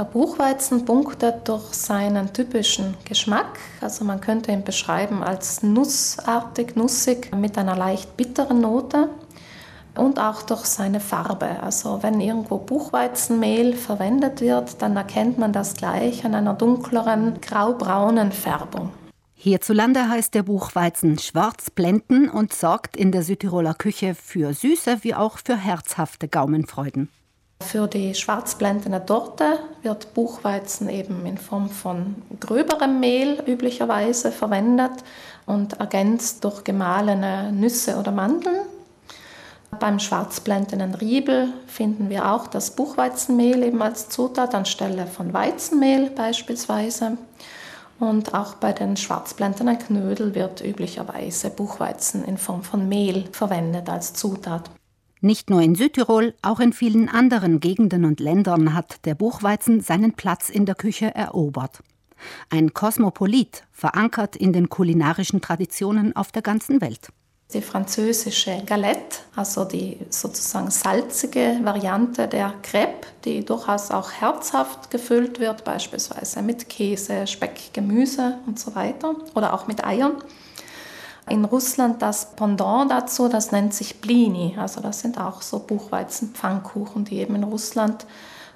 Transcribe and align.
Der 0.00 0.06
Buchweizen 0.06 0.86
punktet 0.86 1.46
durch 1.46 1.74
seinen 1.74 2.32
typischen 2.32 2.96
Geschmack. 3.04 3.58
Also 3.82 4.02
man 4.02 4.22
könnte 4.22 4.50
ihn 4.50 4.64
beschreiben 4.64 5.22
als 5.22 5.62
nussartig, 5.62 6.74
nussig 6.74 7.30
mit 7.36 7.58
einer 7.58 7.76
leicht 7.76 8.16
bitteren 8.16 8.62
Note 8.62 9.10
und 9.94 10.18
auch 10.18 10.40
durch 10.40 10.64
seine 10.64 11.00
Farbe. 11.00 11.62
Also 11.62 12.02
wenn 12.02 12.18
irgendwo 12.22 12.56
Buchweizenmehl 12.56 13.74
verwendet 13.74 14.40
wird, 14.40 14.80
dann 14.80 14.96
erkennt 14.96 15.36
man 15.36 15.52
das 15.52 15.74
gleich 15.74 16.24
an 16.24 16.34
einer 16.34 16.54
dunkleren 16.54 17.38
graubraunen 17.42 18.32
Färbung. 18.32 18.92
Hierzulande 19.34 20.08
heißt 20.08 20.34
der 20.34 20.44
Buchweizen 20.44 21.18
Schwarzblenden 21.18 22.30
und 22.30 22.54
sorgt 22.54 22.96
in 22.96 23.12
der 23.12 23.22
Südtiroler 23.22 23.74
Küche 23.74 24.14
für 24.14 24.54
süße 24.54 25.00
wie 25.02 25.14
auch 25.14 25.36
für 25.44 25.56
herzhafte 25.56 26.26
Gaumenfreuden. 26.26 27.10
Für 27.62 27.86
die 27.86 28.14
schwarzblendende 28.14 29.04
Torte 29.06 29.60
wird 29.82 30.12
Buchweizen 30.14 30.88
eben 30.88 31.24
in 31.24 31.38
Form 31.38 31.70
von 31.70 32.16
gröberem 32.40 32.98
Mehl 32.98 33.42
üblicherweise 33.46 34.32
verwendet 34.32 34.92
und 35.46 35.78
ergänzt 35.78 36.42
durch 36.42 36.64
gemahlene 36.64 37.52
Nüsse 37.52 37.96
oder 37.96 38.10
Mandeln. 38.10 38.62
Beim 39.78 40.00
schwarzblendenden 40.00 40.94
Riebel 40.96 41.52
finden 41.68 42.10
wir 42.10 42.32
auch 42.32 42.48
das 42.48 42.72
Buchweizenmehl 42.72 43.62
eben 43.62 43.80
als 43.82 44.08
Zutat 44.08 44.54
anstelle 44.54 45.06
von 45.06 45.32
Weizenmehl 45.32 46.10
beispielsweise. 46.10 47.18
Und 48.00 48.34
auch 48.34 48.54
bei 48.54 48.72
den 48.72 48.96
schwarzblendenden 48.96 49.78
Knödel 49.78 50.34
wird 50.34 50.64
üblicherweise 50.64 51.50
Buchweizen 51.50 52.24
in 52.24 52.36
Form 52.36 52.64
von 52.64 52.88
Mehl 52.88 53.28
verwendet 53.30 53.88
als 53.88 54.14
Zutat. 54.14 54.70
Nicht 55.22 55.50
nur 55.50 55.60
in 55.60 55.74
Südtirol, 55.74 56.32
auch 56.40 56.60
in 56.60 56.72
vielen 56.72 57.10
anderen 57.10 57.60
Gegenden 57.60 58.06
und 58.06 58.20
Ländern 58.20 58.72
hat 58.72 59.04
der 59.04 59.14
Buchweizen 59.14 59.82
seinen 59.82 60.14
Platz 60.14 60.48
in 60.48 60.64
der 60.64 60.74
Küche 60.74 61.14
erobert. 61.14 61.82
Ein 62.48 62.72
Kosmopolit, 62.72 63.64
verankert 63.70 64.34
in 64.34 64.54
den 64.54 64.70
kulinarischen 64.70 65.42
Traditionen 65.42 66.16
auf 66.16 66.32
der 66.32 66.40
ganzen 66.40 66.80
Welt. 66.80 67.08
Die 67.52 67.60
französische 67.60 68.62
Galette, 68.64 69.18
also 69.36 69.64
die 69.64 69.98
sozusagen 70.08 70.70
salzige 70.70 71.58
Variante 71.64 72.26
der 72.26 72.54
Crepe, 72.62 73.08
die 73.24 73.44
durchaus 73.44 73.90
auch 73.90 74.12
herzhaft 74.12 74.90
gefüllt 74.90 75.38
wird, 75.38 75.64
beispielsweise 75.64 76.40
mit 76.40 76.68
Käse, 76.70 77.26
Speck, 77.26 77.74
Gemüse 77.74 78.38
und 78.46 78.58
so 78.58 78.74
weiter 78.74 79.16
oder 79.34 79.52
auch 79.52 79.66
mit 79.66 79.84
Eiern 79.84 80.14
in 81.28 81.44
Russland 81.44 82.02
das 82.02 82.32
Pendant 82.34 82.90
dazu, 82.90 83.28
das 83.28 83.52
nennt 83.52 83.74
sich 83.74 84.00
Blini. 84.00 84.56
Also 84.58 84.80
das 84.80 85.00
sind 85.00 85.18
auch 85.18 85.42
so 85.42 85.60
Buchweizenpfannkuchen, 85.60 87.04
die 87.04 87.18
eben 87.18 87.34
in 87.34 87.44
Russland 87.44 88.06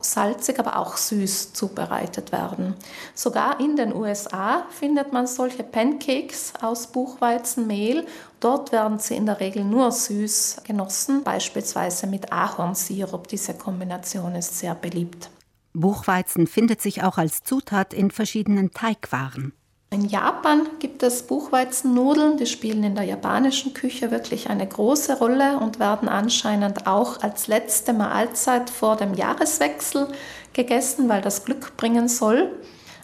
salzig, 0.00 0.58
aber 0.58 0.78
auch 0.78 0.96
süß 0.96 1.52
zubereitet 1.52 2.32
werden. 2.32 2.74
Sogar 3.14 3.60
in 3.60 3.76
den 3.76 3.94
USA 3.94 4.64
findet 4.70 5.12
man 5.12 5.26
solche 5.26 5.62
Pancakes 5.62 6.52
aus 6.60 6.88
Buchweizenmehl. 6.88 8.06
Dort 8.40 8.72
werden 8.72 8.98
sie 8.98 9.16
in 9.16 9.26
der 9.26 9.40
Regel 9.40 9.64
nur 9.64 9.90
süß 9.90 10.58
genossen, 10.64 11.22
beispielsweise 11.22 12.06
mit 12.06 12.32
Ahornsirup. 12.32 13.28
Diese 13.28 13.54
Kombination 13.54 14.34
ist 14.34 14.58
sehr 14.58 14.74
beliebt. 14.74 15.30
Buchweizen 15.72 16.46
findet 16.46 16.80
sich 16.80 17.02
auch 17.02 17.18
als 17.18 17.42
Zutat 17.42 17.92
in 17.92 18.10
verschiedenen 18.10 18.72
Teigwaren. 18.72 19.52
In 19.90 20.08
Japan 20.08 20.66
gibt 20.80 21.02
es 21.04 21.22
Buchweizennudeln, 21.22 22.36
die 22.36 22.46
spielen 22.46 22.82
in 22.82 22.96
der 22.96 23.04
japanischen 23.04 23.72
Küche 23.72 24.10
wirklich 24.10 24.50
eine 24.50 24.66
große 24.66 25.18
Rolle 25.18 25.58
und 25.58 25.78
werden 25.78 26.08
anscheinend 26.08 26.86
auch 26.86 27.22
als 27.22 27.46
letzte 27.46 27.92
Mahlzeit 27.92 28.68
vor 28.68 28.96
dem 28.96 29.14
Jahreswechsel 29.14 30.08
gegessen, 30.52 31.08
weil 31.08 31.22
das 31.22 31.44
Glück 31.44 31.76
bringen 31.76 32.08
soll. 32.08 32.52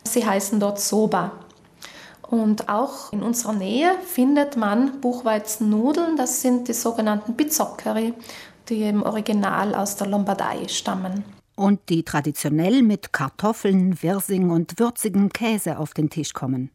Sie 0.05 0.27
heißen 0.27 0.58
dort 0.58 0.80
Soba. 0.80 1.33
Und 2.22 2.69
auch 2.69 3.12
in 3.12 3.22
unserer 3.22 3.53
Nähe 3.53 3.92
findet 4.05 4.56
man 4.56 5.00
Buchweizennudeln, 5.00 6.16
das 6.16 6.41
sind 6.41 6.66
die 6.66 6.72
sogenannten 6.72 7.37
Pizzoccheri, 7.37 8.15
die 8.69 8.82
im 8.82 9.03
Original 9.03 9.75
aus 9.75 9.97
der 9.97 10.09
Lombardei 10.09 10.66
stammen. 10.66 11.25
Und 11.55 11.89
die 11.89 12.03
traditionell 12.03 12.83
mit 12.83 13.13
Kartoffeln, 13.13 14.03
Wirsing 14.03 14.51
und 14.51 14.79
würzigem 14.79 15.31
Käse 15.31 15.79
auf 15.79 15.95
den 15.95 16.11
Tisch 16.11 16.33
kommen. 16.33 16.71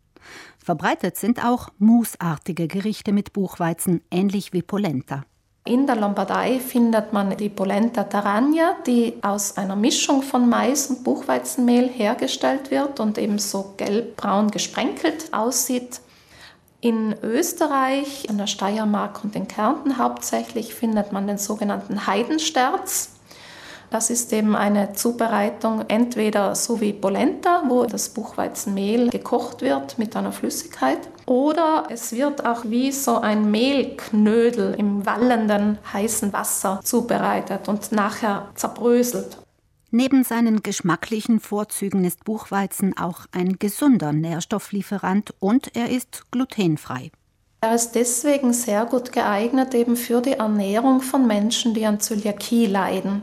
Verbreitet 0.57 1.17
sind 1.17 1.43
auch 1.43 1.69
mousseartige 1.79 2.67
Gerichte 2.67 3.11
mit 3.11 3.33
Buchweizen, 3.33 4.01
ähnlich 4.11 4.53
wie 4.53 4.61
Polenta. 4.61 5.23
In 5.67 5.85
der 5.85 5.97
Lombardei 5.97 6.59
findet 6.61 7.11
man 7.11 7.35
die 7.35 7.49
Polenta 7.49 8.05
Taragna, 8.05 8.77
die 8.85 9.15
aus 9.21 9.57
einer 9.57 9.75
Mischung 9.75 10.21
von 10.21 10.47
Mais 10.47 10.87
und 10.87 11.03
Buchweizenmehl 11.03 11.89
hergestellt 11.89 12.71
wird 12.71 13.01
und 13.01 13.17
eben 13.17 13.37
so 13.37 13.73
gelbbraun 13.75 14.49
gesprenkelt 14.49 15.33
aussieht. 15.33 15.99
In 16.79 17.15
Österreich, 17.21 18.29
in 18.29 18.37
der 18.37 18.47
Steiermark 18.47 19.25
und 19.25 19.35
in 19.35 19.49
Kärnten 19.49 19.97
hauptsächlich 19.97 20.73
findet 20.73 21.11
man 21.11 21.27
den 21.27 21.37
sogenannten 21.37 22.07
Heidensterz. 22.07 23.16
Das 23.89 24.09
ist 24.09 24.33
eben 24.33 24.55
eine 24.55 24.93
Zubereitung 24.93 25.85
entweder 25.87 26.55
so 26.55 26.81
wie 26.81 26.91
Polenta, 26.91 27.63
wo 27.67 27.85
das 27.85 28.09
Buchweizenmehl 28.09 29.09
gekocht 29.09 29.61
wird 29.61 29.97
mit 29.97 30.15
einer 30.15 30.33
Flüssigkeit, 30.33 30.99
oder 31.25 31.87
es 31.89 32.11
wird 32.11 32.45
auch 32.45 32.65
wie 32.65 32.91
so 32.91 33.17
ein 33.17 33.49
Mehlknödel 33.51 34.75
im 34.77 35.05
wallenden 35.05 35.77
heißen 35.91 36.33
Wasser 36.33 36.79
zubereitet 36.83 37.67
und 37.67 37.91
nachher 37.91 38.49
zerbröselt. 38.55 39.37
Neben 39.89 40.25
seinen 40.25 40.63
geschmacklichen 40.63 41.39
Vorzügen 41.39 42.03
ist 42.03 42.25
Buchweizen 42.25 42.97
auch 42.97 43.21
ein 43.31 43.57
gesunder 43.57 44.11
Nährstofflieferant 44.11 45.33
und 45.39 45.75
er 45.77 45.89
ist 45.89 46.29
glutenfrei. 46.31 47.11
Er 47.61 47.73
ist 47.73 47.91
deswegen 47.93 48.53
sehr 48.53 48.85
gut 48.85 49.11
geeignet 49.11 49.73
eben 49.73 49.95
für 49.95 50.21
die 50.21 50.33
Ernährung 50.33 51.01
von 51.01 51.25
Menschen, 51.25 51.73
die 51.73 51.85
an 51.85 51.99
Zöliakie 51.99 52.67
leiden. 52.67 53.21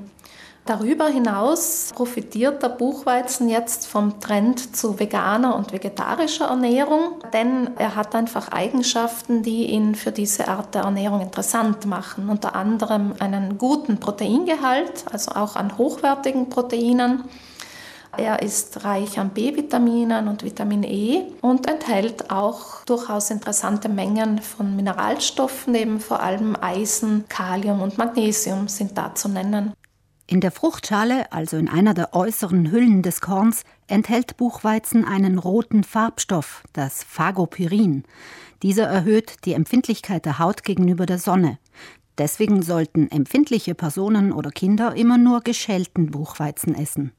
Darüber 0.67 1.09
hinaus 1.09 1.91
profitiert 1.95 2.63
der 2.63 2.71
Buchweizen 2.71 3.51
jetzt 3.51 3.87
vom 3.87 4.19
Trend 4.19 4.75
zu 4.75 4.99
veganer 4.99 5.57
und 5.57 5.73
vegetarischer 5.73 6.47
Ernährung, 6.47 7.21
denn 7.35 7.73
er 7.77 7.95
hat 7.97 8.15
einfach 8.15 8.49
Eigenschaften, 8.49 9.43
die 9.43 9.67
ihn 9.67 9.95
für 9.95 10.11
diese 10.11 10.49
Art 10.49 10.75
der 10.75 10.85
Ernährung 10.85 11.21
interessant 11.21 11.85
machen. 11.85 12.31
Unter 12.31 12.57
anderem 12.57 13.13
einen 13.19 13.59
guten 13.59 14.01
Proteingehalt, 14.01 15.05
also 15.13 15.33
auch 15.33 15.57
an 15.57 15.77
hochwertigen 15.77 16.49
Proteinen. 16.49 17.25
Er 18.17 18.41
ist 18.41 18.85
reich 18.85 19.19
an 19.19 19.31
B-Vitaminen 19.31 20.29
und 20.29 20.45
Vitamin 20.45 20.85
E 20.85 21.25
und 21.43 21.69
enthält 21.69 22.31
auch 22.31 22.85
durchaus 22.87 23.31
interessante 23.31 23.91
Mengen 23.91 24.41
von 24.41 24.75
Mineralstoffen, 24.75 25.75
eben 25.75 26.01
vor 26.01 26.23
allem 26.23 26.57
Eisen, 26.59 27.27
Kalium 27.29 27.83
und 27.83 27.99
Magnesium 27.99 28.69
sind 28.69 28.97
da 28.97 29.15
zu 29.15 29.29
nennen. 29.29 29.75
In 30.35 30.41
der 30.41 30.51
Fruchtschale, 30.51 31.31
also 31.31 31.57
in 31.57 31.69
einer 31.69 31.95
der 31.95 32.13
äußeren 32.13 32.73
Hüllen 32.73 33.03
des 33.03 33.21
Korns, 33.21 33.63
enthält 33.87 34.37
Buchweizen 34.37 35.05
einen 35.05 35.39
roten 35.39 35.85
Farbstoff, 35.85 36.65
das 36.73 37.05
Phagopyrin. 37.05 38.03
Dieser 38.61 38.83
erhöht 38.83 39.45
die 39.45 39.53
Empfindlichkeit 39.53 40.25
der 40.25 40.41
Haut 40.41 40.65
gegenüber 40.65 41.07
der 41.07 41.21
Sonne. 41.21 41.61
Deswegen 42.19 42.63
sollten 42.63 43.13
empfindliche 43.13 43.77
Personen 43.77 44.33
oder 44.33 44.51
Kinder 44.51 44.97
immer 44.97 45.19
nur 45.19 45.41
geschälten 45.41 46.11
Buchweizen 46.11 46.75
essen. 46.75 47.13